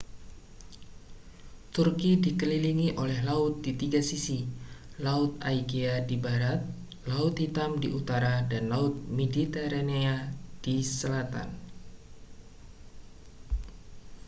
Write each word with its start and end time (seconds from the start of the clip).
turki 1.73 2.11
dikelilingi 2.23 2.87
oleh 3.03 3.19
laut 3.27 3.53
di 3.63 3.71
tiga 3.81 4.01
sisi 4.09 4.39
laut 5.05 5.31
aegea 5.49 5.95
di 6.09 6.15
barat 6.25 6.57
laut 7.11 7.35
hitam 7.43 7.71
di 7.81 7.87
utara 7.99 8.35
dan 8.51 8.63
laut 8.73 8.95
mediterania 9.17 10.15
di 10.63 10.75
selatan 10.97 11.49